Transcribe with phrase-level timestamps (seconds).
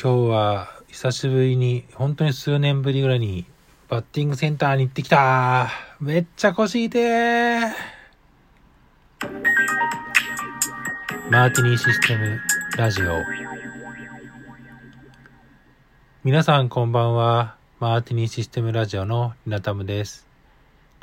[0.00, 3.46] 今日は久しぶりに、本当に数年ぶりぐらいに、
[3.88, 5.70] バッティングセンターに行ってきた
[6.00, 7.60] めっちゃ腰痛え
[11.30, 12.40] マーティニーシステム
[12.76, 13.22] ラジオ。
[16.24, 17.56] 皆さんこんばんは。
[17.78, 20.33] マーティニーシステムラジオのリナタムです。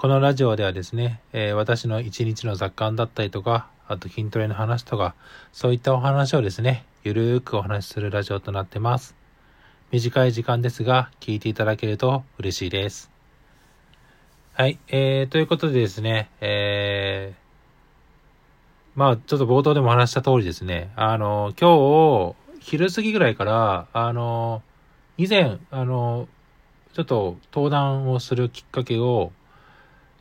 [0.01, 5.13] このラジオではですね、えー私の一日の雑感だったりとか、あと筋トレの話とか、
[5.53, 9.15] そういったお話をですね、ゆるーくお話しするラジオとなってます。
[9.91, 13.11] 短い時間ですが、聞いていただけると嬉しいです。
[14.53, 24.63] はい、えー、ということでですね、えー、まあ、ちょっと冒頭でも話した通りですね、あの、今日、昼過ぎぐらいから、あの、
[25.19, 26.27] 以前、あの、
[26.93, 29.31] ちょっと登壇をするきっかけを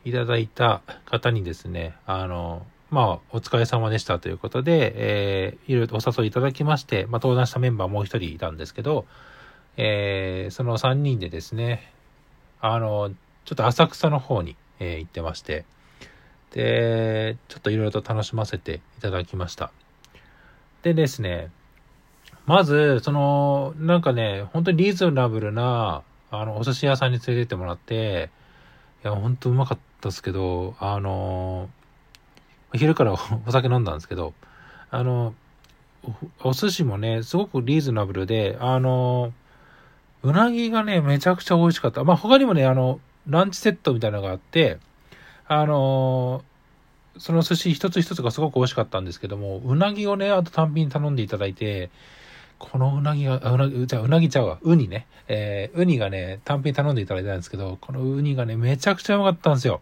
[0.03, 9.05] いただいた方にですね、あの、まあ、お疲れ様でしたということで、えー、いろいろお誘いいただきまして、まあ、登壇したメンバーもう一人いたんですけど、
[9.77, 11.93] えー、その3人でですね、
[12.59, 13.11] あの、
[13.45, 15.65] ちょっと浅草の方に、えー行ってまして、
[16.51, 19.71] で、ちょっといろいろと楽しませていただきました。
[20.83, 21.49] でですね、
[22.45, 28.29] まず、その、なんかね、本当にリーズナブルな、あの、お寿司屋さんに連れてってもらって、
[29.03, 31.69] いや、本当うまかったですけど、あの、
[32.73, 33.13] 昼から
[33.45, 34.33] お酒飲んだんですけど、
[34.89, 35.33] あの、
[36.43, 39.33] おお寿司もね、すごくリーズナブルで、あの、
[40.23, 42.03] うなぎがね、めちゃくちゃ美味しかった。
[42.03, 44.79] まあ、他にもね、あの、ランチセットみたいなのがあって、
[45.47, 46.45] あの
[47.17, 51.89] その寿司一つ一つがすごく美味しかったんですけども、うなぎをね、あと単品頼んでいただいて、
[52.57, 55.07] このうなぎが、うなぎ、じゃうなぎちゃうわ、ウニね。
[55.27, 59.81] えー、ウニがね、単品頼んでいただいたんですけど、このウニがね、めちゃくちゃうまかったんですよ。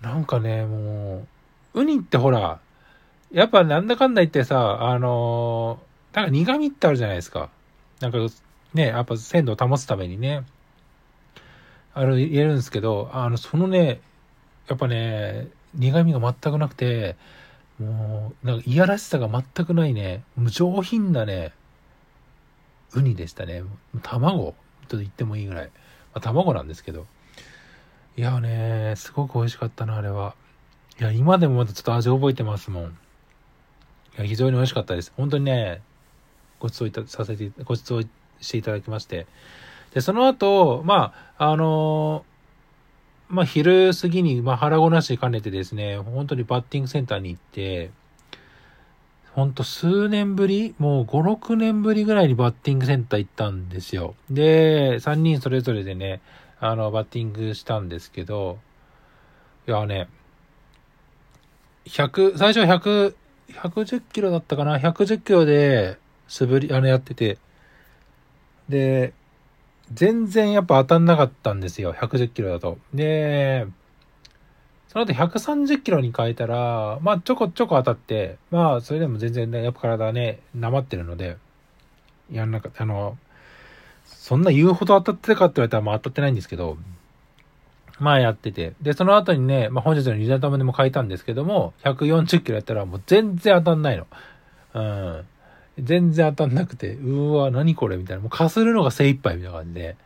[0.00, 1.26] なんかね、も
[1.74, 2.60] う、ウニってほら、
[3.32, 7.50] やっぱなんだかんだ言ってさ、あのーなんか苦味ってあるじゃないですか。
[8.00, 8.18] なんか
[8.74, 10.44] ね、やっぱ鮮度を保つためにね、
[11.94, 14.00] あの、入れるんですけど、あの、そのね、
[14.68, 17.16] やっぱね、苦味が全くなくて、
[17.78, 21.52] もう、なんかいやらしさが全くないね、もう上品なね、
[22.94, 23.62] ウニでしたね。
[24.02, 24.54] 卵
[24.88, 25.64] と言ってもいいぐらい。
[25.66, 25.70] ま
[26.14, 27.06] あ、卵なんですけど。
[28.18, 30.34] いやね、すごく美味しかったな、あれは。
[30.98, 32.84] いや、今でもまだちょっと味覚えてますもん。
[32.86, 32.88] い
[34.16, 35.12] や、非常に美味しかったです。
[35.16, 35.82] 本当にね、
[36.58, 38.08] ご馳走いたさせて、ご馳走
[38.40, 39.28] していただきまして。
[39.94, 42.24] で、その後、まあ、あの
[43.28, 47.92] まあ、昼過ぎに、まあ、腹ごなし兼ねてですね、本当にバッティングセンターに行って、
[49.32, 54.16] 本当数年ぶりもう5、6年ぶりぐらいにバッティングセンター行ったんですよ。
[54.28, 56.20] で、3人それぞれでね、
[56.60, 58.58] あの、バッティングしたんですけど、
[59.66, 60.08] いやね、
[61.86, 63.14] 100、最初100、
[63.52, 67.38] 110キロだったかな ?110 キロで素振り、あの、やってて、
[68.68, 69.12] で、
[69.92, 71.92] 全然やっぱ当たんなかったんですよ。
[71.94, 72.78] 110キロだと。
[72.92, 73.66] で、
[74.88, 81.36] その後130キロに変えたら、まあちょこちょこ当たって、まあそれでも全然ね、やっぱ体ね、なまってるので、
[82.30, 83.16] やんなかった、あの、
[84.08, 86.76] そんな言うほど当たってたかって言われたらまあ当たってないんですけど、
[88.00, 88.74] まあやってて。
[88.80, 94.06] で、その後にね、まあ本日のリザタムでも書いたんですけども、140キロやったらもう全然当たんないの。
[94.74, 95.24] うん。
[95.80, 98.22] 全然当たんなくて、うわ、何これみたいな。
[98.22, 99.96] もうかするのが精一杯みたいな感じで。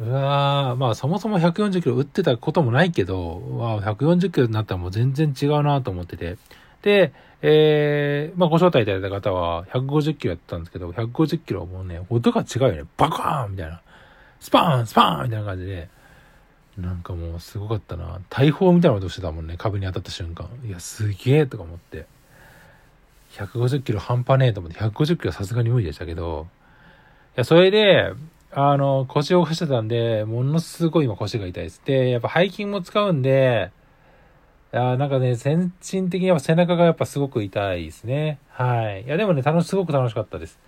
[0.00, 6.36] うわーまあそもそも140キロ打ってたこともないけど、うわ140キロになったらもう全然違うなと思ってて。
[6.82, 12.82] で、えー、まあご招待いただいた方は150キロやったんですけど、150キロもうね、音が違うよね。
[12.96, 13.80] バカーンみたいな。
[14.40, 15.88] スパーンスパーンみたいな感じで。
[16.78, 18.20] なんかもうすごかったな。
[18.30, 19.56] 大砲みたいな音してたもんね。
[19.58, 20.48] 壁に当たった瞬間。
[20.64, 22.06] いや、すげえとか思って。
[23.32, 26.46] 150キロ半端ねえと思って、150キロさすがに無理でしたけど、
[27.36, 28.12] いや、それで、
[28.52, 31.82] あの、腰を押してたんで、ものすごい今腰が痛いです。
[31.84, 33.70] で、やっぱ背筋も使うんで、
[34.70, 38.38] いや、なんかね、全身的にやっぱ背中がやっぱすごく痛いですね。
[38.50, 39.04] はい。
[39.04, 40.58] いや、でもね、楽し、すごく楽しかったです。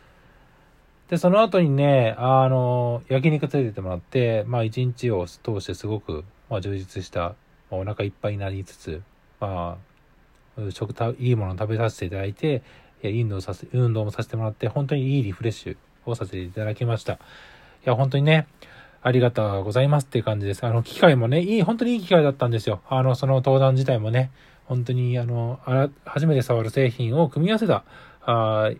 [1.11, 7.35] で、その後にね、あの、焼肉連れてってもらって、まあ一日を通してすごく、まあ充実した、
[7.71, 9.03] まあ、お腹いっぱいになりつつ、
[9.39, 9.77] ま
[10.57, 12.63] あ、食た、いいものを食べさせていただいて、
[13.03, 15.77] い運動させ、運動もさせてもらって、本当にいいリフレッシュ
[16.07, 17.15] をさせていただきました。
[17.15, 17.19] い
[17.85, 18.47] や、本当にね、
[19.03, 20.65] ありがとうございますっていう感じです。
[20.65, 22.81] あの、機会もね、いい、本当にいい機会だったんですよ。
[22.89, 24.31] あの、その登壇自体もね、
[24.67, 27.85] 本当に、あの、あ、初めて触る製品を組み合わせた、
[28.23, 28.71] あ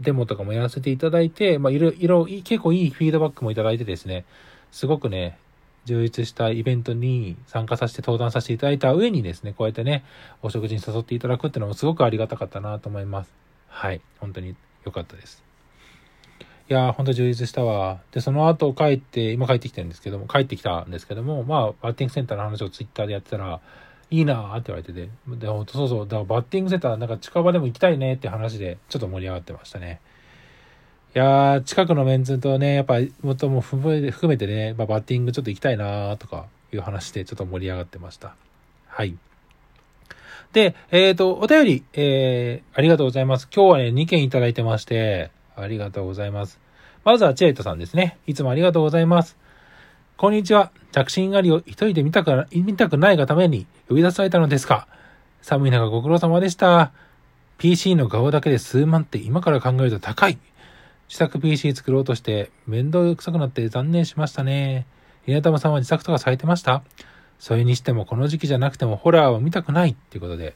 [0.00, 4.24] デモとかもやらせていただいて、まあ、いろいろ、結構いいフィードバックもいただいてですね、
[4.70, 5.38] すごくね、
[5.86, 10.04] 充実したイベントに参加させて登壇させていただいた上にですね、こうやってね、
[10.42, 13.32] お食事に誘っていただくっていうのもすごくありがたかったなと思います。
[13.68, 14.00] はい。
[14.18, 15.42] 本当に良かったです。
[16.68, 18.00] いやー、ほんと充実したわ。
[18.10, 23.60] で、その後帰って、今帰ってきてるんですけども、帰ってきたんですけども、まあ、バッティングセンターの話をツイッターでやってたら、
[24.10, 30.00] いいなーって言われてて、で、ほんとそうそう、だからバッティングセンターなんか近場でも行きたいねって話で、ちょっと盛り上がってましたね。
[31.14, 38.34] いやー、近くのメンツとね、やっぱ、もっとも含めてね、まあ、バッティングちょっと行きたいなーとかいう話で、ちょっと盛り上がってました。
[38.88, 39.16] はい。
[40.52, 43.48] で、えっ、ー、と、お便り、えー、ありがとうございます。
[43.54, 46.60] 今日はね、2件いただいてまして、ありがとうございます。
[47.04, 48.18] まずはチェイトさんですね。
[48.26, 49.36] いつもありがとうございます。
[50.16, 50.70] こんにちは。
[50.92, 54.88] 着信狩りを一人で見たく、見たくないがために呼び出されたのですか
[55.42, 56.92] 寒い中ご苦労様でした。
[57.58, 60.38] PC の顔だけで数万って今から考えると高い。
[61.08, 64.86] 自作 PC 作ろうとして面倒くさくなって残念しましたね。
[65.26, 66.82] 稲玉さんは自作とかされてました？
[67.38, 70.54] それにしてもこの時期じゃなくてもホラーは見たくないっていうことで。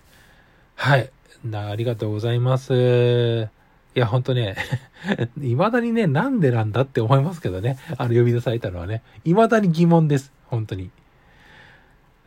[0.75, 1.11] はい。
[1.52, 3.49] ありがとうございます。
[3.95, 4.57] いや、ほんとね、
[5.41, 7.77] 未だにね、なんでなんだって思いますけどね。
[7.99, 9.03] あの、呼び出されたのはね。
[9.25, 10.33] 未だに疑問です。
[10.47, 10.91] 本当に。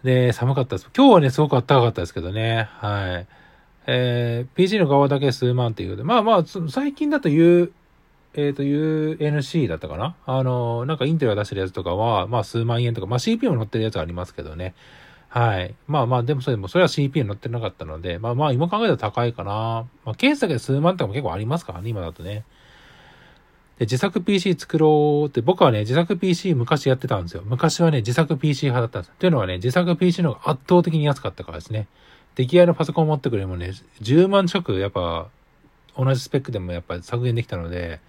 [0.03, 0.89] で、寒かったです。
[0.95, 2.67] 今日はね、すごく暖かかったですけどね。
[2.79, 3.27] はい。
[3.87, 6.03] えー、PC の側だけ数万っていうことで。
[6.03, 7.71] まあまあ、最近だと U、
[8.33, 14.73] えっ、ー、と、UNC だったかなあの、なんかインテルが出してるやつとかは、まあ数万円とか、まあ CPU も載ってるやつありますけどね。
[15.33, 15.73] はい。
[15.87, 19.87] まあまあ、でもそれでも、それは CPU 乗ってなかったので、まあまあ、今考えたら高いかな。
[20.05, 22.45] まあ、ケースだけで数万とかも結構ありますからね、今だとね。
[23.79, 27.41] で、自作 PC 作ろうって、僕はね、自作 PC 昔やってたんですよ。
[27.47, 29.17] 昔はね、自作 PC 派だったんです。
[29.17, 31.87] というのはね、自作 PC の方が圧倒的に安かったからですね。
[32.35, 33.71] 出来合いのパソコン持ってくれもね、
[34.03, 35.29] 10万近く、やっぱ、
[35.97, 38.01] 同じスペックでもやっぱ削減できたので、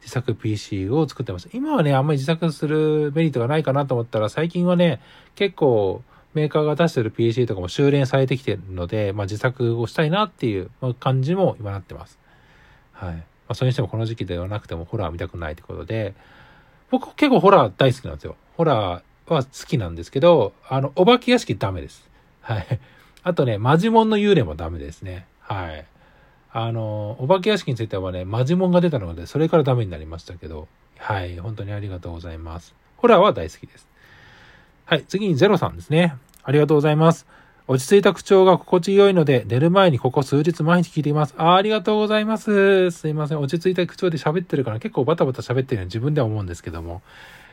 [0.00, 1.48] 自作 PC を作ってます。
[1.52, 5.00] 今はね、あんまり自作するメリットがないかなと思ったら、最近はね、
[5.36, 6.02] 結構、
[6.36, 12.18] メーカーが出してる PC とかも修練されてきてるので、まあ、自作をしたいなっていう感じも今なってます。
[12.92, 13.14] はい。
[13.14, 16.14] まあ、それにしてもこの時期ではなくてもホラー見たくないってことで、
[16.90, 18.36] 僕結構ホラー大好きなんですよ。
[18.58, 22.06] ホラーは好きなんですけど、あの、お化け屋敷ダメです。
[22.42, 22.66] はい。
[23.22, 25.26] あとね、マジモンの幽霊もダメですね。
[25.40, 25.86] はい。
[26.52, 30.68] あの、お化け屋敷についてはね、マジモンが出たので、それからダメになりましたけど、
[30.98, 31.38] はい。
[31.38, 32.74] 本当にありがとうございます。
[32.98, 33.88] ホラーは大好きです。
[34.86, 36.14] はい、次にゼロさんですね。
[36.46, 37.26] ありがとうございます。
[37.66, 41.34] 落ち着いた口調が心地よいので、寝る前にここ数日毎日聞いています。
[41.36, 42.92] あありがとうございます。
[42.92, 43.40] すいません。
[43.40, 47.02] 落ち着いた口調で喋ってるから結構バタバタ喋ってるように自分では思うんですけども。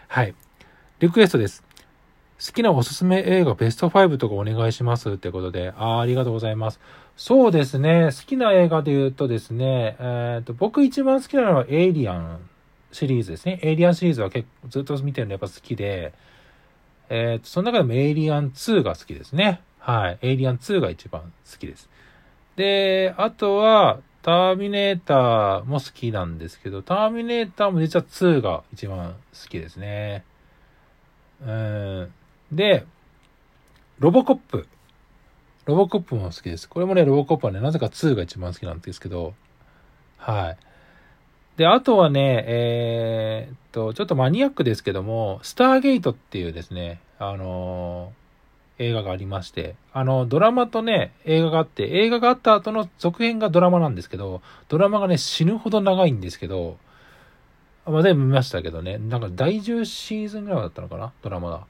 [0.08, 0.36] はい。
[1.00, 1.64] リクエストです。
[2.40, 6.80] 好きなおすすめ映画ベスト5とかお願いしますってことで、ああ、ありがとうございます。
[7.18, 8.10] そうですね。
[8.12, 12.40] 好きな映画で言うとですね、えっ、と、僕一番好きなのはエイリアン
[12.92, 13.60] シリーズですね。
[13.64, 16.14] エイリアンシリーズは結構ずっと見てるのやっぱ好きで、
[17.10, 19.62] えっ、と、その中でもエイリアン2が好きですね。
[19.80, 20.20] はい。
[20.22, 21.90] エイリアン2が一番好きです。
[22.56, 30.24] で、あとは、ターミネーターも好きなんですけど、ターミネーターも実は2が一番好きですね。
[31.46, 32.14] うん。
[32.52, 32.86] で、
[34.00, 34.66] ロボコップ。
[35.66, 36.70] ロボコップも好きです。
[36.70, 39.34] これもね、ロボコップはね、なぜか2が一番好きなんですけど、
[40.18, 40.58] はい。
[41.58, 56.78] で、あとはね、えー、っと、ちょっとマニアックですけども、スターゲートっていうですね、あのー、映画がありまして、あの、ドラマとね、映画があって、映画があった後の続編がドラマなんですけど、ドラマがね、死ぬほど長いんですけど、
[57.86, 61.68] まあ、全部見ましたけどね、なんか第10シーズンぐらいだったのかな、ドラマが。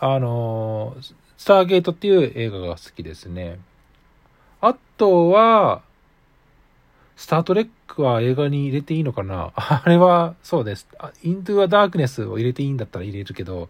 [0.00, 3.58] あのー、スターゲートっていう映画が好きですね。
[4.60, 5.82] あとは、
[7.18, 9.50] スタートレックは映画に入れていいのかな？
[9.56, 10.86] あれは、そうです。
[11.24, 13.68] イントゥアダークネスを入れていいんだったら入れるけど、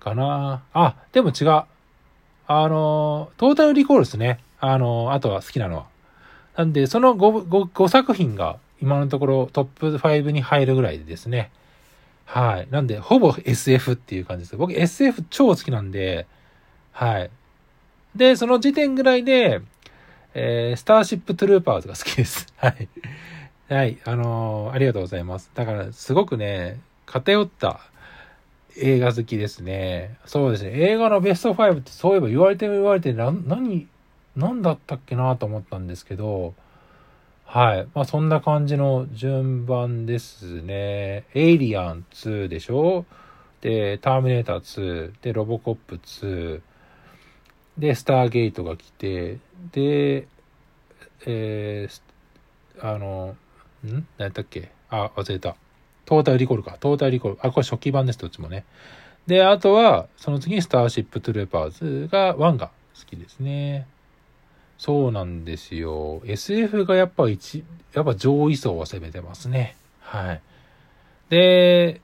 [0.00, 1.62] かなあ、でも違う。
[2.48, 4.40] あの、トータルリコールですね。
[4.58, 5.86] あの、あとは好きなのは。
[6.56, 11.52] なんで、その 5, 5, 5作品が今のところトップ5に入るぐらいでですね。
[12.24, 12.68] はい。
[12.72, 14.56] なんで、ほぼ SF っていう感じです。
[14.56, 16.26] 僕 SF 超好きなんで、
[16.90, 17.30] はい。
[18.16, 19.60] で、その時点ぐらいで、
[20.34, 22.46] えー、スターシップトゥルーパーズが好きです。
[22.56, 22.88] はい。
[23.68, 23.98] はい。
[24.04, 25.50] あのー、ありがとうございます。
[25.54, 27.80] だから、すごくね、偏った
[28.78, 30.16] 映画好きですね。
[30.24, 30.70] そうですね。
[30.74, 33.86] 映画のベスト5ってそういえば言われても言われて、な、何、
[34.36, 36.54] 何だったっけなと思ったんですけど、
[37.44, 37.86] はい。
[37.94, 41.24] まあ、そんな感じの順番ですね。
[41.34, 43.04] エイリアン2でしょ？
[43.60, 46.60] で、ターミネーター2、で、ロボコップ2、
[47.78, 49.38] で、スターゲートが来て、
[49.72, 50.26] で、
[51.26, 52.00] えー、
[52.80, 53.36] あの、
[53.84, 54.06] ん？
[54.18, 54.70] 何やったっけ？
[54.90, 55.56] あ、忘れた。
[56.04, 56.76] トータルリコールか。
[56.78, 57.38] トータルリコール。
[57.40, 58.64] あ、これ初期版です、どっちもね。
[59.26, 63.86] で、あとは、その次にスターシップトゥルーパーズが、1が好きですね。
[64.78, 66.20] そうなんですよ。
[66.24, 67.64] SF がやっぱ一、
[67.94, 69.76] やっぱ上位層を攻めてますね。
[70.00, 70.42] はい。
[71.30, 72.00] で、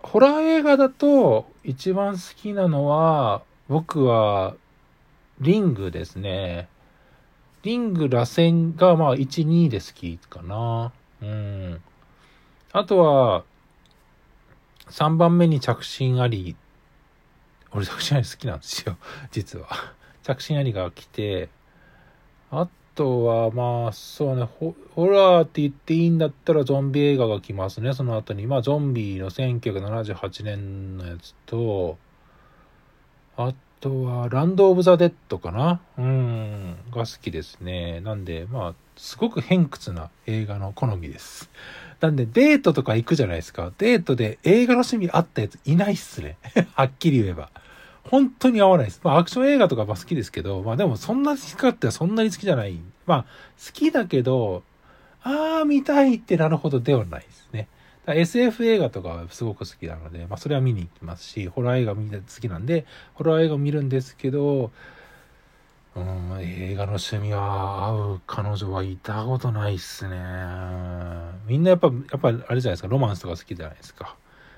[0.00, 4.54] ホラー映画だと一番好きなのは、僕は、
[5.40, 6.68] リングですね。
[7.62, 10.92] リング、螺旋がまあ1、2で好きかな。
[11.22, 11.80] うん。
[12.72, 13.44] あとは、
[14.88, 16.56] 3番目に着信あり。
[17.72, 18.96] 俺着信あり好きなんですよ。
[19.32, 19.68] 実は。
[20.22, 21.48] 着信ありが来て、
[22.50, 28.46] あとは、まあ、そうねホ、ラーって言っていいんだったらゾンビ映画が来ますね、その後に。
[28.46, 31.98] まあ、ゾンビの1978年のやつと、
[33.36, 35.80] あとは、ランド・オブ・ザ・デッドかな？
[35.98, 38.00] うん、が好きですね。
[38.00, 41.50] なんで、まあ、すごく偏屈な映画の好みです。
[42.00, 43.72] なんで、デートとか行くじゃないですか。
[43.78, 46.36] デートで映画の趣味あったやついないっすね。
[46.74, 47.50] はっきり言えば。
[48.04, 49.00] 本当に合わないです。
[49.02, 52.78] まあ、アクション映画とかは好きですけど、まあでもそんな好きかってそんなに好きじゃない。
[53.06, 54.62] まあ、好きだけど、
[55.22, 57.68] あー見たいってなるほどではないですね。
[58.06, 62.84] SF 映画とかはすごく好きなので、まあそれは見に行きますし、ホラー映画見好きなんで、
[63.14, 64.70] ホラー映画見るんですけど、
[65.96, 70.16] うん、映画の趣味は合う彼女はいたことないっすね。
[71.46, 74.16] みんなやっぱ、やっぱあれじゃないですか、ロマンスとか好きじゃないですか。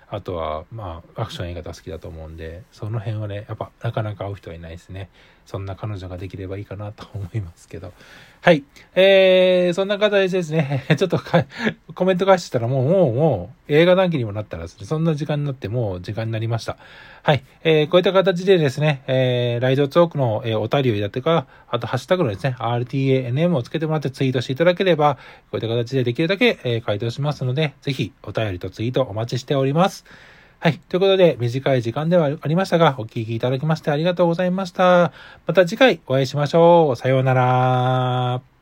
[0.08, 5.10] あとは、まあ、アクション映画が好きだと思うんで、その辺はね、やっぱ、なかなか会う人はいないですね。
[5.46, 7.92] そんな彼女ができればいいかなと思いますけど。
[8.42, 8.64] はい。
[8.94, 10.84] えー、そんな形ですね。
[10.96, 11.20] ちょっと
[11.94, 16.76] コメント返してたらもう、もう、もう、映画談義にもなったらですね、そんな時間になってもう時間になりました。
[17.22, 17.44] はい。
[17.62, 25.20] えー、こういった形でですね、えー、ライドツォークの、えー、お便りをいただってか、あと、ハッシュタグのですね、RTANM をつけてもらってツイートしていただければ、こ
[25.52, 30.04] ういった形でできるだけ、えー、回答しますので、ぜひ、お便りとツイートお待ちしております。
[30.58, 30.78] はい。
[30.88, 35.12] ということで、短い時間ではありましたが、お聞きいただきましてありがとうございました。
[35.46, 36.96] また次回お会いしましょう。
[36.96, 38.55] さようなら。